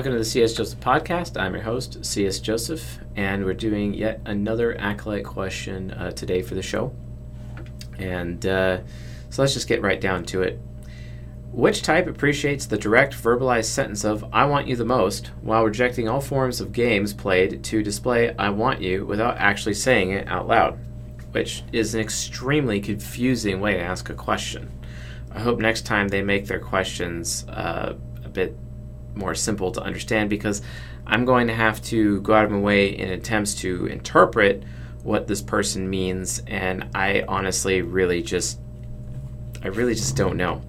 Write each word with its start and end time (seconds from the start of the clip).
Welcome 0.00 0.14
to 0.14 0.18
the 0.18 0.24
CS 0.24 0.54
Joseph 0.54 0.80
podcast. 0.80 1.38
I'm 1.38 1.52
your 1.52 1.62
host, 1.62 2.02
CS 2.06 2.38
Joseph, 2.40 3.00
and 3.16 3.44
we're 3.44 3.52
doing 3.52 3.92
yet 3.92 4.22
another 4.24 4.74
acolyte 4.80 5.26
question 5.26 5.90
uh, 5.90 6.10
today 6.12 6.40
for 6.40 6.54
the 6.54 6.62
show. 6.62 6.94
And 7.98 8.46
uh, 8.46 8.78
so 9.28 9.42
let's 9.42 9.52
just 9.52 9.68
get 9.68 9.82
right 9.82 10.00
down 10.00 10.24
to 10.24 10.40
it. 10.40 10.58
Which 11.52 11.82
type 11.82 12.06
appreciates 12.06 12.64
the 12.64 12.78
direct 12.78 13.12
verbalized 13.12 13.66
sentence 13.66 14.02
of 14.02 14.24
I 14.32 14.46
want 14.46 14.68
you 14.68 14.74
the 14.74 14.86
most 14.86 15.32
while 15.42 15.64
rejecting 15.64 16.08
all 16.08 16.22
forms 16.22 16.62
of 16.62 16.72
games 16.72 17.12
played 17.12 17.62
to 17.62 17.82
display 17.82 18.34
I 18.38 18.48
want 18.48 18.80
you 18.80 19.04
without 19.04 19.36
actually 19.36 19.74
saying 19.74 20.12
it 20.12 20.26
out 20.28 20.48
loud? 20.48 20.78
Which 21.32 21.62
is 21.72 21.94
an 21.94 22.00
extremely 22.00 22.80
confusing 22.80 23.60
way 23.60 23.74
to 23.74 23.82
ask 23.82 24.08
a 24.08 24.14
question. 24.14 24.72
I 25.30 25.40
hope 25.40 25.58
next 25.58 25.82
time 25.84 26.08
they 26.08 26.22
make 26.22 26.46
their 26.46 26.58
questions 26.58 27.46
uh, 27.50 27.96
a 28.24 28.28
bit 28.30 28.56
more 29.14 29.34
simple 29.34 29.72
to 29.72 29.82
understand 29.82 30.30
because 30.30 30.62
I'm 31.06 31.24
going 31.24 31.48
to 31.48 31.54
have 31.54 31.82
to 31.84 32.20
go 32.20 32.34
out 32.34 32.44
of 32.44 32.50
my 32.50 32.58
way 32.58 32.96
in 32.96 33.10
attempts 33.10 33.54
to 33.56 33.86
interpret 33.86 34.64
what 35.02 35.26
this 35.26 35.40
person 35.40 35.88
means, 35.88 36.42
and 36.46 36.90
I 36.94 37.24
honestly 37.26 37.82
really 37.82 38.22
just, 38.22 38.58
I 39.62 39.68
really 39.68 39.94
just 39.94 40.16
don't 40.16 40.36
know. 40.36 40.62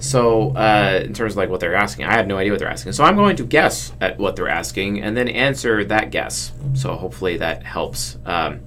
So, 0.00 0.56
uh, 0.56 1.02
in 1.04 1.12
terms 1.12 1.32
of 1.32 1.36
like 1.36 1.50
what 1.50 1.60
they're 1.60 1.74
asking, 1.74 2.06
I 2.06 2.16
have 2.16 2.26
no 2.26 2.38
idea 2.38 2.52
what 2.52 2.60
they're 2.60 2.70
asking. 2.70 2.92
So 2.92 3.04
I'm 3.04 3.16
going 3.16 3.36
to 3.36 3.44
guess 3.44 3.92
at 4.00 4.18
what 4.18 4.36
they're 4.36 4.48
asking 4.48 5.02
and 5.02 5.16
then 5.16 5.28
answer 5.28 5.84
that 5.84 6.10
guess. 6.10 6.52
So 6.74 6.94
hopefully 6.94 7.38
that 7.38 7.64
helps. 7.64 8.16
Um, 8.24 8.60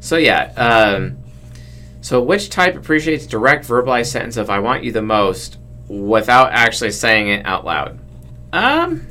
so 0.00 0.16
yeah. 0.16 0.52
Um, 0.56 1.18
so 2.00 2.22
which 2.22 2.48
type 2.48 2.74
appreciates 2.74 3.26
direct 3.26 3.66
verbalized 3.66 4.06
sentence 4.06 4.38
of 4.38 4.48
"I 4.48 4.60
want 4.60 4.82
you 4.82 4.92
the 4.92 5.02
most" 5.02 5.57
without 5.88 6.52
actually 6.52 6.92
saying 6.92 7.28
it 7.28 7.46
out 7.46 7.64
loud? 7.64 7.98
Um, 8.52 9.06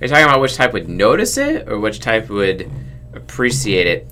are 0.00 0.04
you 0.04 0.08
talking 0.08 0.24
about 0.24 0.40
which 0.40 0.54
type 0.54 0.72
would 0.72 0.88
notice 0.88 1.36
it 1.36 1.68
or 1.68 1.78
which 1.78 2.00
type 2.00 2.28
would 2.28 2.70
appreciate 3.14 3.86
it? 3.86 4.08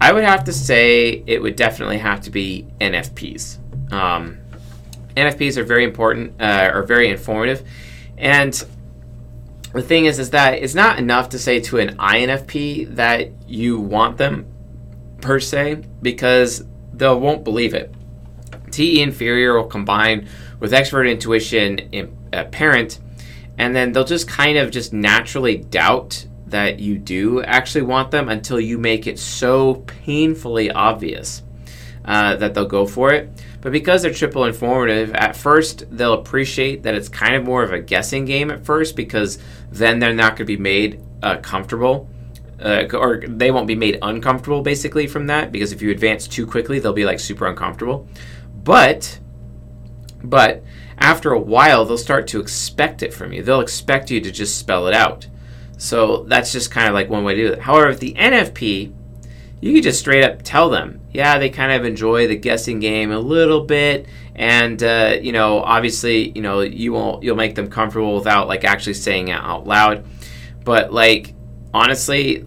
I 0.00 0.12
would 0.12 0.24
have 0.24 0.44
to 0.44 0.52
say 0.52 1.22
it 1.26 1.40
would 1.40 1.56
definitely 1.56 1.98
have 1.98 2.22
to 2.22 2.30
be 2.30 2.66
NFPs. 2.80 3.58
Um, 3.92 4.38
NFPs 5.16 5.56
are 5.56 5.64
very 5.64 5.84
important, 5.84 6.40
uh, 6.40 6.70
are 6.72 6.82
very 6.82 7.08
informative, 7.08 7.66
and 8.16 8.52
the 9.72 9.82
thing 9.82 10.04
is, 10.04 10.18
is 10.18 10.30
that 10.30 10.54
it's 10.54 10.74
not 10.74 10.98
enough 10.98 11.30
to 11.30 11.38
say 11.38 11.60
to 11.60 11.78
an 11.78 11.96
INFP 11.96 12.96
that 12.96 13.30
you 13.46 13.78
want 13.78 14.18
them 14.18 14.46
per 15.20 15.40
se, 15.40 15.82
because 16.02 16.64
they 16.92 17.08
won't 17.08 17.44
believe 17.44 17.74
it. 17.74 17.94
TE 18.72 19.02
inferior 19.02 19.56
will 19.56 19.68
combine 19.68 20.28
with 20.58 20.72
extrovert 20.72 21.10
intuition 21.10 21.78
in, 21.78 22.16
parent, 22.50 22.98
and 23.58 23.74
then 23.76 23.92
they'll 23.92 24.04
just 24.04 24.28
kind 24.28 24.58
of 24.58 24.70
just 24.70 24.92
naturally 24.92 25.56
doubt 25.58 26.26
that 26.46 26.78
you 26.78 26.98
do 26.98 27.42
actually 27.42 27.82
want 27.82 28.10
them 28.10 28.28
until 28.28 28.60
you 28.60 28.78
make 28.78 29.06
it 29.06 29.18
so 29.18 29.76
painfully 29.86 30.70
obvious 30.70 31.42
uh, 32.04 32.36
that 32.36 32.54
they'll 32.54 32.66
go 32.66 32.86
for 32.86 33.12
it. 33.12 33.30
But 33.60 33.72
because 33.72 34.02
they're 34.02 34.12
triple 34.12 34.44
informative, 34.44 35.14
at 35.14 35.36
first 35.36 35.84
they'll 35.90 36.14
appreciate 36.14 36.82
that 36.82 36.94
it's 36.94 37.08
kind 37.08 37.34
of 37.34 37.44
more 37.44 37.62
of 37.62 37.72
a 37.72 37.80
guessing 37.80 38.24
game 38.24 38.50
at 38.50 38.64
first 38.64 38.96
because 38.96 39.38
then 39.70 39.98
they're 39.98 40.14
not 40.14 40.30
going 40.30 40.38
to 40.38 40.44
be 40.44 40.56
made 40.56 41.02
uh, 41.22 41.36
comfortable. 41.38 42.08
Uh, 42.60 42.86
or 42.94 43.20
they 43.26 43.50
won't 43.50 43.66
be 43.66 43.74
made 43.74 43.98
uncomfortable 44.02 44.62
basically 44.62 45.08
from 45.08 45.26
that 45.26 45.50
because 45.50 45.72
if 45.72 45.82
you 45.82 45.90
advance 45.90 46.28
too 46.28 46.46
quickly, 46.46 46.78
they'll 46.78 46.92
be 46.92 47.04
like 47.04 47.18
super 47.18 47.46
uncomfortable. 47.46 48.06
But, 48.64 49.18
but 50.22 50.62
after 50.98 51.32
a 51.32 51.40
while, 51.40 51.84
they'll 51.84 51.98
start 51.98 52.26
to 52.28 52.40
expect 52.40 53.02
it 53.02 53.12
from 53.12 53.32
you. 53.32 53.42
They'll 53.42 53.60
expect 53.60 54.10
you 54.10 54.20
to 54.20 54.30
just 54.30 54.58
spell 54.58 54.86
it 54.86 54.94
out. 54.94 55.26
So 55.76 56.24
that's 56.24 56.52
just 56.52 56.70
kind 56.70 56.86
of 56.86 56.94
like 56.94 57.10
one 57.10 57.24
way 57.24 57.34
to 57.34 57.48
do 57.48 57.52
it. 57.54 57.60
However, 57.60 57.88
if 57.88 57.98
the 57.98 58.14
NFP, 58.14 58.94
you 59.60 59.74
could 59.74 59.82
just 59.82 59.98
straight 59.98 60.24
up 60.24 60.42
tell 60.42 60.70
them, 60.70 61.00
yeah, 61.12 61.38
they 61.38 61.50
kind 61.50 61.72
of 61.72 61.84
enjoy 61.84 62.28
the 62.28 62.36
guessing 62.36 62.78
game 62.80 63.10
a 63.10 63.18
little 63.18 63.64
bit, 63.64 64.06
and 64.34 64.82
uh, 64.82 65.16
you 65.20 65.32
know, 65.32 65.58
obviously, 65.58 66.30
you 66.30 66.42
know, 66.42 66.60
you 66.60 66.92
won't, 66.92 67.22
you'll 67.22 67.36
make 67.36 67.54
them 67.54 67.68
comfortable 67.68 68.14
without 68.14 68.48
like 68.48 68.64
actually 68.64 68.94
saying 68.94 69.28
it 69.28 69.32
out 69.32 69.66
loud. 69.66 70.04
But 70.64 70.92
like, 70.92 71.34
honestly, 71.74 72.44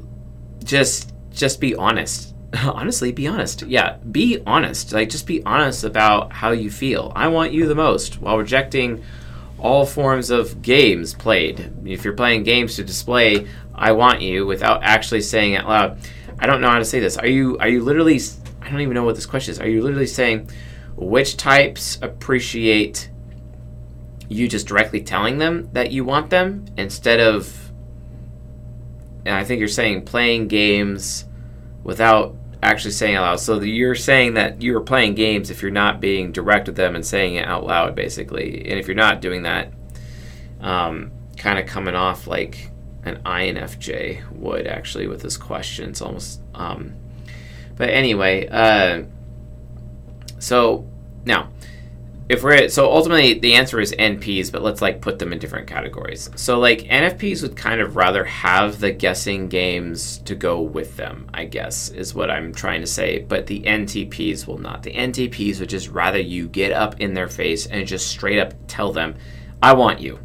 just 0.64 1.14
just 1.32 1.60
be 1.60 1.76
honest. 1.76 2.35
Honestly, 2.64 3.12
be 3.12 3.28
honest. 3.28 3.64
Yeah, 3.64 3.98
be 3.98 4.42
honest. 4.46 4.94
Like, 4.94 5.10
just 5.10 5.28
be 5.28 5.44
honest 5.44 5.84
about 5.84 6.32
how 6.32 6.52
you 6.52 6.70
feel. 6.70 7.12
I 7.16 7.28
want 7.28 7.54
you 7.54 7.68
the 7.68 7.76
most 7.76 8.22
while 8.22 8.38
rejecting 8.38 9.04
all 9.60 9.86
forms 9.86 10.30
of 10.30 10.62
games 10.62 11.14
played. 11.14 11.72
If 11.86 12.04
you're 12.04 12.14
playing 12.14 12.44
games 12.44 12.76
to 12.76 12.84
display 12.84 13.48
"I 13.74 13.92
want 13.94 14.22
you" 14.22 14.46
without 14.46 14.84
actually 14.84 15.22
saying 15.22 15.56
out 15.56 15.68
loud, 15.68 15.98
I 16.40 16.46
don't 16.46 16.62
know 16.62 16.70
how 16.70 16.80
to 16.80 16.86
say 16.86 17.00
this. 17.00 17.18
Are 17.18 17.28
you 17.28 17.58
are 17.60 17.68
you 17.68 17.84
literally? 17.84 18.20
I 18.62 18.70
don't 18.70 18.82
even 18.82 18.94
know 18.94 19.04
what 19.04 19.16
this 19.16 19.26
question 19.26 19.52
is. 19.52 19.60
Are 19.60 19.68
you 19.68 19.82
literally 19.82 20.08
saying 20.08 20.50
which 20.96 21.38
types 21.38 22.00
appreciate 22.02 23.10
you 24.28 24.48
just 24.48 24.68
directly 24.68 25.02
telling 25.02 25.38
them 25.38 25.70
that 25.74 25.92
you 25.92 26.04
want 26.04 26.30
them 26.30 26.66
instead 26.78 27.20
of? 27.20 27.72
And 29.26 29.36
I 29.36 29.44
think 29.44 29.60
you're 29.60 29.68
saying 29.68 30.06
playing 30.06 30.48
games 30.48 31.26
without 31.84 32.36
actually 32.66 32.92
saying 32.92 33.16
out 33.16 33.24
loud. 33.24 33.40
So 33.40 33.62
you're 33.62 33.96
saying 33.96 34.34
that 34.36 34.62
you're 34.62 34.82
playing 34.82 35.16
games 35.16 35.50
if 35.50 35.62
you're 35.62 35.72
not 35.72 36.02
being 36.02 36.32
direct 36.32 36.68
with 36.68 36.76
them 36.76 36.96
and 36.96 37.06
saying 37.06 37.36
it 37.36 37.48
out 37.48 37.66
loud, 37.66 37.96
basically. 37.96 38.70
And 38.70 38.80
if 38.80 38.88
you're 38.88 38.96
not 38.96 39.22
doing 39.22 39.44
that, 39.44 39.72
um, 40.62 41.12
kind 41.38 41.60
of 41.60 41.66
coming 41.66 41.96
off 41.96 42.28
like 42.28 42.72
an 43.04 43.22
INFJ 43.24 44.32
would 44.32 44.68
actually 44.68 45.08
with 45.08 45.22
this 45.22 45.38
question. 45.38 45.90
It's 45.90 46.02
almost. 46.02 46.42
Um, 46.54 46.96
but 47.76 47.90
anyway, 47.90 48.48
uh, 48.48 49.04
so 50.40 50.88
now 51.26 51.50
if 52.28 52.44
we're 52.44 52.68
so 52.70 52.92
ultimately 52.92 53.38
the 53.38 53.54
answer 53.54 53.80
is 53.80 53.92
NPs, 53.94 54.52
but 54.52 54.64
let's 54.64 54.82
like 54.82 55.00
put 55.00 55.20
them 55.20 55.32
in 55.32 55.38
different 55.38 55.68
categories. 55.68 56.30
So 56.36 56.58
like 56.58 56.80
NFPs 56.80 57.44
would 57.44 57.56
kind 57.56 57.82
of 57.82 57.96
rather 57.96 58.24
have 58.24 58.80
the 58.80 58.92
guessing 58.92 59.48
games 59.48 60.18
to 60.20 60.34
go 60.34 60.60
with 60.62 60.98
them, 60.98 61.30
I 61.34 61.46
guess, 61.46 61.90
is 61.90 62.16
what 62.16 62.32
I'm 62.32 62.52
trying 62.52 62.82
to 62.82 62.88
say. 62.88 63.20
But 63.20 63.46
the 63.46 63.62
NTPs 63.62 64.48
will 64.48 64.58
not. 64.58 64.82
The 64.82 64.94
NTPs 64.94 65.60
would 65.60 65.70
just 65.70 65.90
rather 65.90 66.20
you 66.20 66.48
get 66.48 66.72
up 66.72 67.00
in 67.00 67.14
their 67.14 67.28
face 67.28 67.68
and 67.68 67.86
just 67.86 68.08
straight 68.08 68.40
up 68.40 68.54
tell 68.68 68.92
them, 68.92 69.16
I 69.62 69.74
want 69.74 70.02
you. 70.02 70.20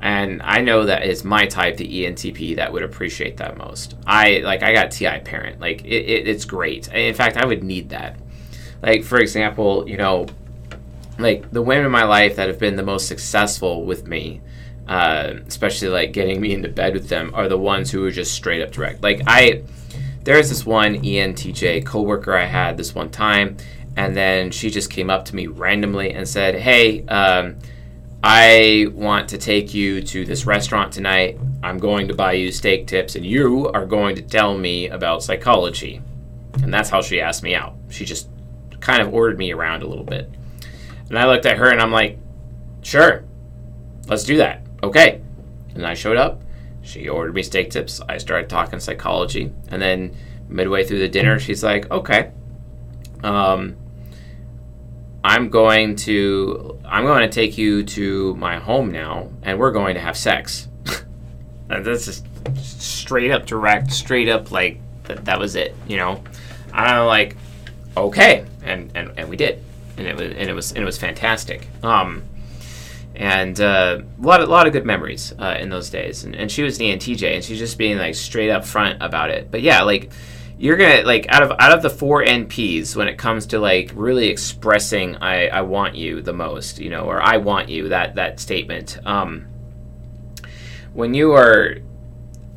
And 0.00 0.42
I 0.42 0.60
know 0.60 0.84
that 0.84 1.02
it's 1.02 1.24
my 1.24 1.46
type, 1.46 1.76
the 1.76 2.04
ENTP, 2.04 2.56
that 2.56 2.72
would 2.72 2.82
appreciate 2.82 3.36
that 3.38 3.58
most. 3.58 3.96
I 4.06 4.38
like 4.38 4.62
I 4.62 4.72
got 4.72 4.90
TI 4.90 5.20
parent. 5.20 5.60
Like 5.60 5.84
it, 5.84 6.04
it, 6.04 6.28
it's 6.28 6.46
great. 6.46 6.88
In 6.88 7.14
fact, 7.14 7.36
I 7.36 7.44
would 7.44 7.62
need 7.62 7.90
that. 7.90 8.18
Like 8.82 9.04
for 9.04 9.18
example, 9.18 9.88
you 9.88 9.96
know, 9.96 10.26
like 11.18 11.50
the 11.50 11.62
women 11.62 11.86
in 11.86 11.92
my 11.92 12.04
life 12.04 12.36
that 12.36 12.48
have 12.48 12.58
been 12.58 12.76
the 12.76 12.82
most 12.82 13.06
successful 13.08 13.84
with 13.84 14.06
me, 14.06 14.40
uh, 14.88 15.34
especially 15.46 15.88
like 15.88 16.12
getting 16.12 16.40
me 16.40 16.52
into 16.52 16.68
bed 16.68 16.94
with 16.94 17.08
them, 17.08 17.30
are 17.34 17.48
the 17.48 17.58
ones 17.58 17.90
who 17.90 18.04
are 18.04 18.10
just 18.10 18.32
straight 18.34 18.62
up 18.62 18.72
direct. 18.72 19.02
Like 19.02 19.22
I, 19.26 19.62
there's 20.22 20.48
this 20.48 20.66
one 20.66 20.96
ENTJ 20.96 21.86
coworker 21.86 22.36
I 22.36 22.46
had 22.46 22.76
this 22.76 22.94
one 22.94 23.10
time, 23.10 23.56
and 23.96 24.16
then 24.16 24.50
she 24.50 24.70
just 24.70 24.90
came 24.90 25.10
up 25.10 25.24
to 25.26 25.36
me 25.36 25.46
randomly 25.46 26.12
and 26.12 26.28
said, 26.28 26.56
"Hey, 26.56 27.06
um, 27.06 27.56
I 28.22 28.86
want 28.92 29.28
to 29.30 29.38
take 29.38 29.74
you 29.74 30.02
to 30.02 30.24
this 30.24 30.46
restaurant 30.46 30.92
tonight. 30.92 31.38
I'm 31.62 31.78
going 31.78 32.08
to 32.08 32.14
buy 32.14 32.32
you 32.32 32.50
steak 32.50 32.86
tips, 32.86 33.14
and 33.14 33.24
you 33.24 33.68
are 33.68 33.86
going 33.86 34.16
to 34.16 34.22
tell 34.22 34.56
me 34.56 34.88
about 34.88 35.22
psychology." 35.22 36.02
And 36.62 36.72
that's 36.72 36.88
how 36.88 37.02
she 37.02 37.20
asked 37.20 37.42
me 37.42 37.54
out. 37.54 37.74
She 37.90 38.04
just 38.04 38.28
kind 38.80 39.02
of 39.02 39.12
ordered 39.12 39.38
me 39.38 39.52
around 39.52 39.82
a 39.82 39.86
little 39.86 40.04
bit. 40.04 40.30
And 41.08 41.18
I 41.18 41.26
looked 41.26 41.46
at 41.46 41.58
her 41.58 41.70
and 41.70 41.80
I'm 41.80 41.92
like, 41.92 42.18
sure, 42.82 43.24
let's 44.08 44.24
do 44.24 44.38
that. 44.38 44.62
Okay. 44.82 45.20
And 45.74 45.86
I 45.86 45.94
showed 45.94 46.16
up. 46.16 46.42
She 46.82 47.08
ordered 47.08 47.34
me 47.34 47.42
steak 47.42 47.70
tips. 47.70 48.00
I 48.08 48.18
started 48.18 48.48
talking 48.48 48.78
psychology. 48.78 49.52
And 49.68 49.80
then 49.80 50.14
midway 50.48 50.84
through 50.84 50.98
the 50.98 51.08
dinner, 51.08 51.38
she's 51.38 51.64
like, 51.64 51.90
okay, 51.90 52.30
um, 53.22 53.76
I'm 55.24 55.48
going 55.48 55.96
to 55.96 56.78
I'm 56.84 57.04
going 57.04 57.22
to 57.22 57.34
take 57.34 57.56
you 57.56 57.82
to 57.82 58.34
my 58.36 58.58
home 58.58 58.92
now, 58.92 59.30
and 59.42 59.58
we're 59.58 59.72
going 59.72 59.94
to 59.94 60.00
have 60.00 60.18
sex. 60.18 60.68
and 61.70 61.84
that's 61.84 62.04
just 62.04 62.26
straight 62.58 63.30
up 63.30 63.46
direct, 63.46 63.90
straight 63.90 64.28
up 64.28 64.52
like 64.52 64.80
that, 65.04 65.24
that 65.24 65.38
was 65.38 65.56
it, 65.56 65.74
you 65.88 65.96
know. 65.96 66.22
I'm 66.74 67.06
like, 67.06 67.36
okay, 67.96 68.44
and, 68.62 68.90
and 68.94 69.12
and 69.16 69.28
we 69.30 69.36
did 69.36 69.64
and 69.96 70.06
it 70.06 70.16
was 70.16 70.32
and 70.32 70.48
it 70.50 70.54
was 70.54 70.72
and 70.72 70.82
it 70.82 70.84
was 70.84 70.98
fantastic. 70.98 71.68
Um, 71.82 72.24
and 73.14 73.60
uh, 73.60 74.00
a 74.00 74.22
lot 74.22 74.40
of 74.40 74.48
lot 74.48 74.66
of 74.66 74.72
good 74.72 74.84
memories 74.84 75.32
uh, 75.38 75.56
in 75.58 75.68
those 75.68 75.90
days. 75.90 76.24
And, 76.24 76.34
and 76.34 76.50
she 76.50 76.62
was 76.62 76.78
the 76.78 76.90
ENTJ, 76.90 77.34
and 77.34 77.44
she's 77.44 77.58
just 77.58 77.78
being 77.78 77.96
like 77.96 78.14
straight 78.14 78.50
up 78.50 78.64
front 78.64 79.02
about 79.02 79.30
it. 79.30 79.50
But 79.50 79.62
yeah, 79.62 79.82
like 79.82 80.10
you're 80.58 80.76
gonna 80.76 81.02
like 81.02 81.26
out 81.28 81.42
of 81.42 81.52
out 81.58 81.72
of 81.72 81.82
the 81.82 81.90
four 81.90 82.24
NPs 82.24 82.96
when 82.96 83.08
it 83.08 83.18
comes 83.18 83.46
to 83.46 83.58
like 83.58 83.92
really 83.94 84.28
expressing 84.28 85.16
I, 85.16 85.48
I 85.48 85.62
want 85.62 85.94
you 85.94 86.22
the 86.22 86.32
most, 86.32 86.78
you 86.78 86.90
know, 86.90 87.04
or 87.04 87.20
I 87.20 87.38
want 87.38 87.68
you 87.68 87.88
that 87.88 88.16
that 88.16 88.40
statement. 88.40 88.98
Um, 89.04 89.46
when 90.92 91.14
you 91.14 91.32
are 91.32 91.78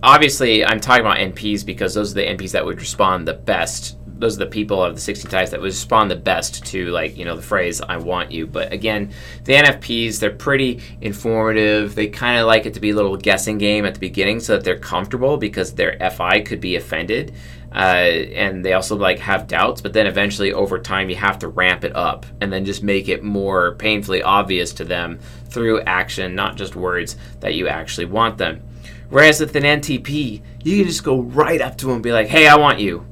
obviously 0.01 0.63
I'm 0.63 0.79
talking 0.79 1.01
about 1.01 1.17
NPs 1.17 1.65
because 1.65 1.93
those 1.93 2.11
are 2.11 2.15
the 2.15 2.25
NPs 2.25 2.51
that 2.51 2.65
would 2.65 2.79
respond 2.79 3.27
the 3.27 3.33
best. 3.33 3.96
Those 4.19 4.35
are 4.35 4.45
the 4.45 4.47
people 4.47 4.83
of 4.83 4.95
the 4.95 5.01
16 5.01 5.29
types 5.29 5.51
that 5.51 5.59
would 5.59 5.67
respond 5.67 6.11
the 6.11 6.15
best 6.15 6.65
to 6.67 6.87
like 6.87 7.17
you 7.17 7.25
know 7.25 7.35
the 7.35 7.41
phrase 7.41 7.81
"I 7.81 7.97
want 7.97 8.31
you." 8.31 8.47
But 8.47 8.71
again, 8.71 9.11
the 9.43 9.53
NFPs 9.53 10.19
they're 10.19 10.31
pretty 10.31 10.81
informative. 11.01 11.95
They 11.95 12.07
kind 12.07 12.39
of 12.39 12.47
like 12.47 12.65
it 12.65 12.73
to 12.75 12.79
be 12.79 12.91
a 12.91 12.95
little 12.95 13.17
guessing 13.17 13.57
game 13.57 13.85
at 13.85 13.93
the 13.93 13.99
beginning 13.99 14.39
so 14.39 14.53
that 14.53 14.63
they're 14.63 14.79
comfortable 14.79 15.37
because 15.37 15.73
their 15.73 15.97
FI 16.11 16.41
could 16.41 16.61
be 16.61 16.75
offended. 16.75 17.33
Uh, 17.69 18.23
and 18.33 18.63
they 18.63 18.71
also 18.71 18.95
like 18.95 19.19
have 19.19 19.45
doubts 19.45 19.81
but 19.81 19.91
then 19.91 20.07
eventually 20.07 20.53
over 20.53 20.79
time 20.79 21.09
you 21.09 21.17
have 21.17 21.37
to 21.37 21.49
ramp 21.49 21.83
it 21.83 21.93
up 21.97 22.25
and 22.39 22.51
then 22.51 22.63
just 22.63 22.81
make 22.81 23.09
it 23.09 23.23
more 23.23 23.75
painfully 23.75 24.23
obvious 24.23 24.71
to 24.71 24.85
them 24.85 25.19
through 25.49 25.81
action 25.81 26.33
not 26.33 26.55
just 26.55 26.77
words 26.77 27.17
that 27.41 27.55
you 27.55 27.67
actually 27.67 28.05
want 28.05 28.37
them 28.37 28.63
Whereas 29.09 29.39
with 29.39 29.55
an 29.55 29.63
NTP, 29.63 30.41
you 30.63 30.77
can 30.77 30.87
just 30.87 31.03
go 31.03 31.21
right 31.21 31.61
up 31.61 31.77
to 31.77 31.85
them 31.85 31.95
and 31.95 32.03
be 32.03 32.11
like, 32.11 32.27
hey, 32.27 32.47
I 32.47 32.57
want 32.57 32.79
you. 32.79 33.05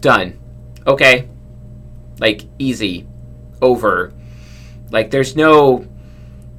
Done. 0.00 0.38
Okay. 0.86 1.28
Like, 2.18 2.42
easy. 2.58 3.06
Over. 3.60 4.12
Like, 4.90 5.10
there's 5.10 5.36
no. 5.36 5.86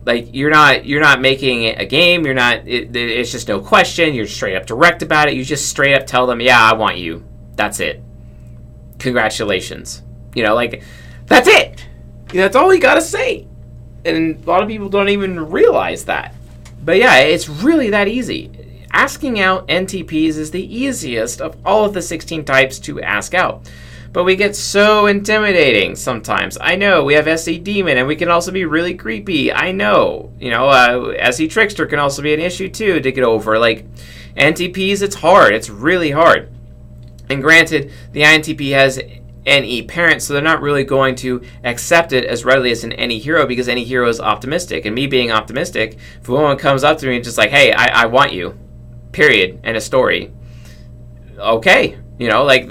Like 0.05 0.29
you're 0.33 0.49
not 0.49 0.85
you're 0.85 1.01
not 1.01 1.19
making 1.19 1.63
it 1.63 1.81
a 1.81 1.85
game. 1.85 2.25
You're 2.25 2.33
not. 2.33 2.65
It, 2.65 2.95
it's 2.95 3.29
just 3.29 3.49
no 3.49 3.59
question. 3.59 4.13
You're 4.13 4.25
straight 4.25 4.55
up 4.55 4.65
direct 4.65 5.01
about 5.01 5.27
it. 5.27 5.33
You 5.33 5.43
just 5.43 5.67
straight 5.67 5.95
up 5.95 6.07
tell 6.07 6.25
them, 6.25 6.39
"Yeah, 6.39 6.57
I 6.57 6.75
want 6.75 6.95
you." 6.95 7.25
That's 7.57 7.81
it. 7.81 8.01
Congratulations. 8.99 10.03
You 10.33 10.43
know, 10.43 10.55
like 10.55 10.81
that's 11.25 11.49
it. 11.49 11.85
That's 12.29 12.55
all 12.55 12.73
you 12.73 12.79
gotta 12.79 13.01
say. 13.01 13.47
And 14.05 14.41
a 14.41 14.49
lot 14.49 14.63
of 14.63 14.69
people 14.69 14.87
don't 14.87 15.09
even 15.09 15.49
realize 15.51 16.05
that. 16.05 16.33
But 16.85 16.99
yeah, 16.99 17.17
it's 17.17 17.49
really 17.49 17.89
that 17.89 18.07
easy 18.07 18.67
asking 18.97 19.39
out 19.39 19.67
NTPs 19.67 20.37
is 20.37 20.51
the 20.51 20.75
easiest 20.75 21.39
of 21.39 21.55
all 21.63 21.85
of 21.85 21.93
the 21.93 22.01
16 22.01 22.43
types 22.45 22.79
to 22.79 23.01
ask 23.01 23.33
out. 23.33 23.69
But 24.13 24.23
we 24.23 24.35
get 24.35 24.55
so 24.55 25.05
intimidating 25.07 25.95
sometimes. 25.95 26.57
I 26.59 26.75
know 26.75 27.03
we 27.03 27.13
have 27.13 27.27
SE 27.27 27.57
Demon, 27.59 27.97
and 27.97 28.07
we 28.07 28.15
can 28.15 28.29
also 28.29 28.51
be 28.51 28.65
really 28.65 28.93
creepy. 28.93 29.51
I 29.51 29.71
know. 29.71 30.33
You 30.39 30.51
know, 30.51 30.69
uh, 30.69 31.13
SE 31.19 31.47
Trickster 31.47 31.85
can 31.85 31.99
also 31.99 32.21
be 32.21 32.33
an 32.33 32.39
issue 32.39 32.69
too 32.69 32.99
to 32.99 33.11
get 33.11 33.23
over. 33.23 33.59
Like 33.59 33.85
NTPs, 34.35 35.01
it's 35.01 35.15
hard. 35.15 35.53
It's 35.53 35.69
really 35.69 36.11
hard. 36.11 36.49
And 37.29 37.41
granted, 37.41 37.91
the 38.13 38.21
INTP 38.21 38.71
has 38.71 38.99
NE 39.45 39.83
parent, 39.83 40.21
so 40.21 40.33
they're 40.33 40.41
not 40.41 40.61
really 40.61 40.83
going 40.83 41.15
to 41.15 41.41
accept 41.63 42.11
it 42.13 42.25
as 42.25 42.45
readily 42.45 42.71
as 42.71 42.83
an 42.83 42.89
NE 42.91 43.19
hero 43.19 43.45
because 43.45 43.67
NE 43.67 43.83
hero 43.83 44.07
is 44.07 44.19
optimistic. 44.19 44.85
And 44.85 44.95
me 44.95 45.07
being 45.07 45.31
optimistic, 45.31 45.97
if 46.21 46.27
a 46.27 46.31
woman 46.31 46.57
comes 46.57 46.83
up 46.83 46.97
to 46.99 47.07
me 47.07 47.15
and 47.15 47.23
just 47.23 47.37
like, 47.37 47.49
hey, 47.49 47.71
I, 47.71 48.03
I 48.03 48.05
want 48.05 48.33
you, 48.33 48.57
period, 49.11 49.59
and 49.63 49.75
a 49.77 49.81
story. 49.81 50.31
Okay, 51.37 51.97
you 52.17 52.29
know, 52.29 52.43
like 52.43 52.69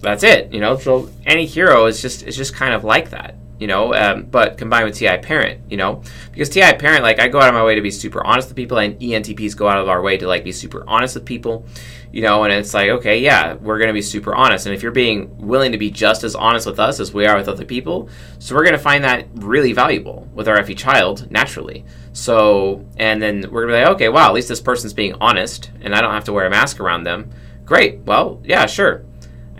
that's 0.00 0.22
it. 0.22 0.52
You 0.52 0.60
know, 0.60 0.76
so 0.76 1.10
NE 1.26 1.46
hero 1.46 1.86
is 1.86 2.00
just 2.02 2.22
is 2.22 2.36
just 2.36 2.54
kind 2.54 2.74
of 2.74 2.84
like 2.84 3.10
that. 3.10 3.36
You 3.58 3.66
know, 3.66 3.92
um, 3.92 4.22
but 4.22 4.56
combined 4.56 4.86
with 4.86 4.96
TI 4.96 5.18
parent, 5.18 5.60
you 5.70 5.76
know, 5.76 6.02
because 6.32 6.48
TI 6.48 6.72
parent, 6.78 7.02
like 7.02 7.20
I 7.20 7.28
go 7.28 7.38
out 7.38 7.48
of 7.48 7.54
my 7.54 7.62
way 7.62 7.74
to 7.74 7.82
be 7.82 7.90
super 7.90 8.24
honest 8.24 8.48
with 8.48 8.56
people, 8.56 8.78
and 8.78 8.98
ENTPs 8.98 9.54
go 9.54 9.68
out 9.68 9.76
of 9.76 9.86
our 9.86 10.00
way 10.00 10.16
to 10.16 10.26
like 10.26 10.44
be 10.44 10.52
super 10.52 10.82
honest 10.88 11.14
with 11.14 11.26
people, 11.26 11.66
you 12.10 12.22
know, 12.22 12.44
and 12.44 12.54
it's 12.54 12.72
like, 12.72 12.88
okay, 12.88 13.18
yeah, 13.18 13.52
we're 13.52 13.78
gonna 13.78 13.92
be 13.92 14.00
super 14.00 14.34
honest, 14.34 14.64
and 14.64 14.74
if 14.74 14.82
you're 14.82 14.92
being 14.92 15.36
willing 15.36 15.72
to 15.72 15.78
be 15.78 15.90
just 15.90 16.24
as 16.24 16.34
honest 16.34 16.66
with 16.66 16.80
us 16.80 17.00
as 17.00 17.12
we 17.12 17.26
are 17.26 17.36
with 17.36 17.48
other 17.48 17.66
people, 17.66 18.08
so 18.38 18.54
we're 18.54 18.64
gonna 18.64 18.78
find 18.78 19.04
that 19.04 19.26
really 19.34 19.74
valuable 19.74 20.26
with 20.32 20.48
our 20.48 20.64
FE 20.64 20.74
child 20.74 21.30
naturally. 21.30 21.84
So, 22.14 22.86
and 22.96 23.20
then 23.20 23.44
we're 23.50 23.66
gonna 23.66 23.78
be 23.78 23.84
like, 23.84 23.94
okay, 23.96 24.08
wow, 24.08 24.28
at 24.28 24.32
least 24.32 24.48
this 24.48 24.62
person's 24.62 24.94
being 24.94 25.12
honest, 25.20 25.70
and 25.82 25.94
I 25.94 26.00
don't 26.00 26.14
have 26.14 26.24
to 26.24 26.32
wear 26.32 26.46
a 26.46 26.50
mask 26.50 26.80
around 26.80 27.04
them. 27.04 27.30
Great. 27.66 27.98
Well, 28.06 28.40
yeah, 28.42 28.64
sure. 28.64 29.04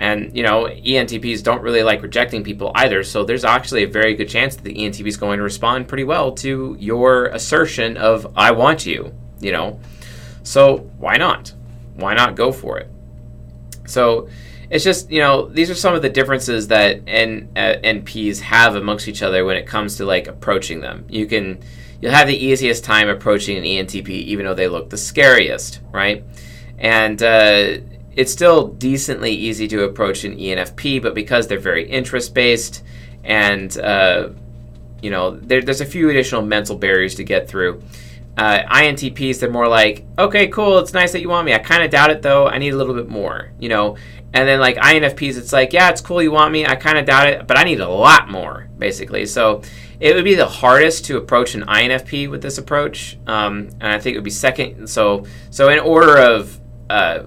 And 0.01 0.35
you 0.35 0.43
know, 0.43 0.65
ENTPs 0.65 1.43
don't 1.43 1.61
really 1.61 1.83
like 1.83 2.03
rejecting 2.03 2.43
people 2.43 2.73
either, 2.75 3.05
so 3.05 3.23
there's 3.23 3.45
actually 3.45 3.83
a 3.83 3.87
very 3.87 4.15
good 4.15 4.31
chance 4.31 4.57
that 4.57 4.65
the 4.65 4.75
ENTP 4.75 5.07
is 5.07 5.19
going 5.19 5.37
to 5.37 5.43
respond 5.43 5.89
pretty 5.89 6.05
well 6.05 6.33
to 6.37 6.75
your 6.81 7.27
assertion 7.27 7.99
of 7.99 8.33
"I 8.35 8.51
want 8.53 8.87
you." 8.87 9.13
You 9.41 9.53
know, 9.53 9.79
so 10.43 10.79
why 10.97 11.19
not? 11.19 11.53
Why 11.97 12.15
not 12.15 12.35
go 12.35 12.51
for 12.51 12.79
it? 12.79 12.89
So 13.85 14.31
it's 14.71 14.85
just 14.85 15.11
you 15.11 15.21
know 15.21 15.47
these 15.51 15.69
are 15.69 15.75
some 15.75 15.95
of 15.95 16.01
the 16.01 16.09
differences 16.09 16.69
that 16.69 17.03
N, 17.07 17.51
uh, 17.55 17.75
NPs 17.85 18.41
have 18.41 18.77
amongst 18.77 19.07
each 19.07 19.23
other 19.23 19.45
when 19.45 19.59
it 19.59 19.67
comes 19.67 19.99
to 19.99 20.07
like 20.07 20.29
approaching 20.29 20.81
them. 20.81 21.05
You 21.11 21.27
can 21.27 21.63
you'll 22.01 22.13
have 22.13 22.27
the 22.27 22.43
easiest 22.43 22.85
time 22.85 23.11
approaching 23.11 23.59
an 23.59 23.65
ENTP, 23.65 24.09
even 24.09 24.47
though 24.47 24.55
they 24.55 24.69
look 24.69 24.89
the 24.89 24.97
scariest, 24.97 25.81
right? 25.93 26.25
And 26.79 27.23
uh, 27.23 27.81
it's 28.21 28.31
still 28.31 28.69
decently 28.69 29.33
easy 29.33 29.67
to 29.67 29.85
approach 29.85 30.25
an 30.25 30.37
ENFP, 30.37 31.01
but 31.01 31.15
because 31.15 31.49
they're 31.49 31.59
very 31.59 31.89
interest 31.89 32.35
based 32.35 32.85
and 33.25 33.79
uh, 33.79 34.29
you 35.01 35.11
know 35.11 35.31
there, 35.31 35.63
there's 35.63 35.81
a 35.81 35.87
few 35.87 36.11
additional 36.11 36.43
mental 36.43 36.77
barriers 36.77 37.15
to 37.15 37.25
get 37.25 37.49
through. 37.49 37.83
Uh, 38.37 38.59
INTPs, 38.71 39.41
they're 39.41 39.51
more 39.51 39.69
like, 39.69 40.05
okay, 40.19 40.49
cool, 40.49 40.79
it's 40.79 40.93
nice 40.93 41.13
that 41.13 41.23
you 41.23 41.31
want 41.31 41.47
me. 41.47 41.55
I 41.55 41.59
kind 41.61 41.83
of 41.83 41.91
doubt 41.91 42.11
it 42.11 42.21
though. 42.21 42.47
I 42.47 42.59
need 42.59 42.75
a 42.75 42.77
little 42.77 42.95
bit 42.95 43.09
more, 43.09 43.53
you 43.59 43.71
know. 43.71 43.97
And 44.35 44.47
then 44.47 44.61
like 44.61 44.77
INFPs, 44.77 45.39
it's 45.39 45.55
like, 45.55 45.73
yeah, 45.73 45.89
it's 45.89 46.03
cool 46.03 46.23
you 46.23 46.31
want 46.31 46.53
me. 46.53 46.67
I 46.67 46.77
kind 46.77 46.99
of 46.99 47.07
doubt 47.07 47.27
it, 47.27 47.47
but 47.47 47.57
I 47.57 47.65
need 47.65 47.81
a 47.81 47.89
lot 47.89 48.31
more, 48.31 48.69
basically. 48.79 49.25
So 49.25 49.63
it 49.99 50.15
would 50.15 50.25
be 50.25 50.35
the 50.35 50.47
hardest 50.47 51.07
to 51.07 51.17
approach 51.17 51.55
an 51.55 51.63
INFP 51.63 52.29
with 52.29 52.43
this 52.43 52.59
approach, 52.59 53.19
um, 53.27 53.71
and 53.81 53.93
I 53.95 53.99
think 53.99 54.15
it 54.15 54.19
would 54.19 54.25
be 54.25 54.31
second. 54.31 54.89
So, 54.91 55.25
so 55.49 55.71
in 55.71 55.79
order 55.79 56.19
of 56.19 56.61
uh, 56.91 57.25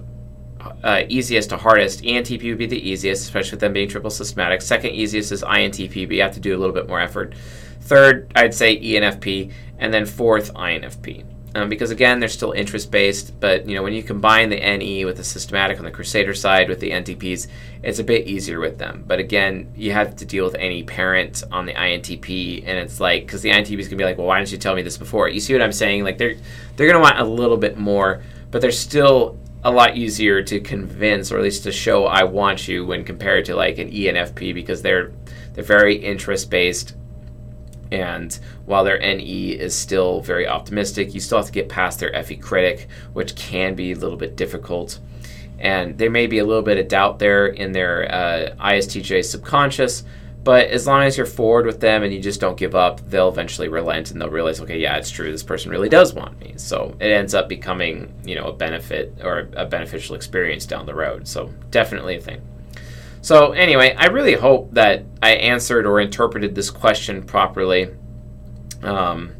uh, 0.84 1.02
easiest 1.08 1.50
to 1.50 1.56
hardest, 1.56 2.02
ENTP 2.02 2.48
would 2.50 2.58
be 2.58 2.66
the 2.66 2.88
easiest, 2.88 3.24
especially 3.24 3.52
with 3.52 3.60
them 3.60 3.72
being 3.72 3.88
triple 3.88 4.10
systematic. 4.10 4.62
Second 4.62 4.90
easiest 4.90 5.32
is 5.32 5.42
INTP, 5.42 6.06
but 6.06 6.14
you 6.14 6.22
have 6.22 6.34
to 6.34 6.40
do 6.40 6.56
a 6.56 6.58
little 6.58 6.74
bit 6.74 6.86
more 6.86 7.00
effort. 7.00 7.34
Third, 7.80 8.30
I'd 8.36 8.54
say 8.54 8.78
ENFP, 8.78 9.52
and 9.78 9.92
then 9.92 10.06
fourth, 10.06 10.54
INFP 10.54 11.24
um, 11.54 11.68
because 11.68 11.90
again 11.90 12.20
they're 12.20 12.28
still 12.28 12.52
interest 12.52 12.90
based 12.90 13.38
but 13.40 13.66
you 13.68 13.74
know 13.74 13.82
when 13.82 13.92
you 13.92 14.02
combine 14.02 14.50
the 14.50 14.56
ne 14.56 15.04
with 15.04 15.16
the 15.16 15.24
systematic 15.24 15.78
on 15.78 15.84
the 15.84 15.90
crusader 15.90 16.34
side 16.34 16.68
with 16.68 16.80
the 16.80 16.90
ntps 16.90 17.46
it's 17.82 17.98
a 17.98 18.04
bit 18.04 18.26
easier 18.26 18.60
with 18.60 18.78
them. 18.78 19.04
But 19.06 19.18
again 19.18 19.70
you 19.76 19.92
have 19.92 20.16
to 20.16 20.24
deal 20.24 20.44
with 20.44 20.54
NE 20.54 20.84
parent 20.84 21.44
on 21.52 21.66
the 21.66 21.74
intp 21.74 22.62
and 22.66 22.78
it's 22.78 22.98
like 22.98 23.26
because 23.26 23.42
the 23.42 23.50
intp 23.50 23.78
is 23.78 23.88
to 23.88 23.96
be 23.96 24.04
like 24.04 24.18
well 24.18 24.26
why 24.26 24.38
didn't 24.38 24.52
you 24.52 24.58
tell 24.58 24.74
me 24.74 24.82
this 24.82 24.98
before? 24.98 25.28
You 25.28 25.40
see 25.40 25.52
what 25.52 25.62
i'm 25.62 25.72
saying? 25.72 26.04
Like 26.04 26.18
they're 26.18 26.34
they're 26.76 26.86
going 26.86 26.94
to 26.94 27.00
want 27.00 27.18
a 27.18 27.24
little 27.24 27.56
bit 27.56 27.76
more 27.78 28.22
but 28.50 28.60
they're 28.60 28.72
still 28.72 29.38
a 29.64 29.70
lot 29.70 29.96
easier 29.96 30.42
to 30.42 30.60
convince 30.60 31.32
or 31.32 31.38
at 31.38 31.42
least 31.42 31.62
to 31.62 31.72
show 31.72 32.04
i 32.06 32.22
want 32.22 32.68
you 32.68 32.84
when 32.84 33.02
compared 33.02 33.44
to 33.44 33.56
like 33.56 33.78
an 33.78 33.90
enfp 33.90 34.54
because 34.54 34.82
they're 34.82 35.12
they're 35.54 35.64
very 35.64 35.96
interest 35.96 36.50
based 36.50 36.94
and 37.94 38.38
while 38.66 38.82
their 38.82 38.98
NE 38.98 39.52
is 39.52 39.74
still 39.74 40.20
very 40.20 40.48
optimistic, 40.48 41.14
you 41.14 41.20
still 41.20 41.38
have 41.38 41.46
to 41.46 41.52
get 41.52 41.68
past 41.68 42.00
their 42.00 42.22
FE 42.24 42.36
critic, 42.36 42.88
which 43.12 43.36
can 43.36 43.74
be 43.74 43.92
a 43.92 43.96
little 43.96 44.16
bit 44.16 44.36
difficult. 44.36 44.98
And 45.58 45.96
there 45.96 46.10
may 46.10 46.26
be 46.26 46.38
a 46.38 46.44
little 46.44 46.62
bit 46.62 46.78
of 46.78 46.88
doubt 46.88 47.20
there 47.20 47.46
in 47.46 47.72
their 47.72 48.12
uh, 48.12 48.54
ISTJ 48.56 49.24
subconscious, 49.24 50.02
but 50.44 50.68
as 50.68 50.86
long 50.86 51.02
as 51.02 51.16
you're 51.16 51.26
forward 51.26 51.64
with 51.64 51.80
them 51.80 52.02
and 52.02 52.12
you 52.12 52.20
just 52.20 52.40
don't 52.40 52.56
give 52.56 52.74
up, 52.74 53.00
they'll 53.08 53.30
eventually 53.30 53.68
relent 53.68 54.10
and 54.10 54.20
they'll 54.20 54.28
realize, 54.30 54.60
okay, 54.60 54.78
yeah, 54.78 54.96
it's 54.96 55.10
true. 55.10 55.32
This 55.32 55.42
person 55.42 55.70
really 55.70 55.88
does 55.88 56.12
want 56.12 56.38
me. 56.38 56.52
So 56.56 56.94
it 57.00 57.10
ends 57.10 57.34
up 57.34 57.48
becoming, 57.48 58.12
you 58.24 58.34
know, 58.34 58.48
a 58.48 58.52
benefit 58.52 59.18
or 59.22 59.48
a 59.56 59.64
beneficial 59.64 60.14
experience 60.14 60.66
down 60.66 60.84
the 60.84 60.94
road. 60.94 61.26
So 61.26 61.46
definitely 61.70 62.16
a 62.16 62.20
thing. 62.20 62.42
So, 63.22 63.52
anyway, 63.52 63.94
I 63.96 64.08
really 64.08 64.34
hope 64.34 64.74
that 64.74 65.06
I 65.22 65.30
answered 65.30 65.86
or 65.86 65.98
interpreted 65.98 66.54
this 66.54 66.68
question 66.68 67.22
properly. 67.22 67.88
Um, 68.82 69.32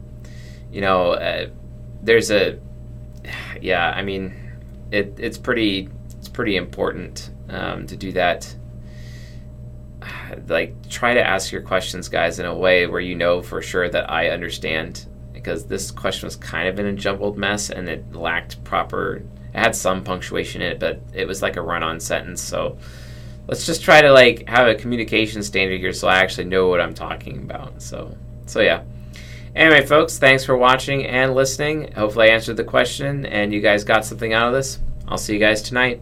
you 0.72 0.80
know, 0.80 1.10
uh, 1.12 1.48
there's 2.02 2.30
a, 2.30 2.58
yeah, 3.60 3.90
I 3.90 4.02
mean, 4.02 4.34
it, 4.90 5.16
it's 5.18 5.36
pretty, 5.36 5.90
it's 6.18 6.30
pretty 6.30 6.56
important 6.56 7.30
um, 7.50 7.86
to 7.86 7.94
do 7.94 8.10
that. 8.12 8.56
Like, 10.46 10.88
try 10.88 11.14
to 11.14 11.26
ask 11.26 11.52
your 11.52 11.62
questions, 11.62 12.08
guys, 12.08 12.38
in 12.38 12.46
a 12.46 12.54
way 12.54 12.86
where 12.86 13.00
you 13.00 13.14
know 13.14 13.42
for 13.42 13.62
sure 13.62 13.88
that 13.88 14.10
I 14.10 14.30
understand. 14.30 15.06
Because 15.32 15.66
this 15.66 15.90
question 15.90 16.26
was 16.26 16.36
kind 16.36 16.68
of 16.68 16.78
in 16.78 16.86
a 16.86 16.92
jumbled 16.92 17.36
mess 17.36 17.70
and 17.70 17.88
it 17.88 18.14
lacked 18.14 18.62
proper, 18.64 19.16
it 19.16 19.26
had 19.58 19.76
some 19.76 20.02
punctuation 20.02 20.62
in 20.62 20.72
it, 20.72 20.80
but 20.80 21.00
it 21.12 21.26
was 21.26 21.42
like 21.42 21.56
a 21.56 21.62
run 21.62 21.82
on 21.82 22.00
sentence. 22.00 22.40
So, 22.40 22.78
let's 23.46 23.66
just 23.66 23.82
try 23.82 24.00
to 24.00 24.12
like 24.12 24.48
have 24.48 24.68
a 24.68 24.74
communication 24.74 25.42
standard 25.42 25.78
here 25.80 25.92
so 25.92 26.08
I 26.08 26.16
actually 26.18 26.44
know 26.44 26.68
what 26.68 26.80
I'm 26.80 26.94
talking 26.94 27.38
about. 27.38 27.82
So 27.82 28.16
so 28.46 28.60
yeah. 28.60 28.82
Anyway, 29.54 29.86
folks, 29.86 30.18
thanks 30.18 30.44
for 30.44 30.56
watching 30.56 31.06
and 31.06 31.34
listening. 31.34 31.92
Hopefully 31.92 32.30
I 32.30 32.34
answered 32.34 32.56
the 32.56 32.64
question 32.64 33.24
and 33.26 33.52
you 33.52 33.60
guys 33.60 33.84
got 33.84 34.04
something 34.04 34.32
out 34.32 34.48
of 34.48 34.54
this. 34.54 34.80
I'll 35.06 35.18
see 35.18 35.34
you 35.34 35.38
guys 35.38 35.62
tonight. 35.62 36.00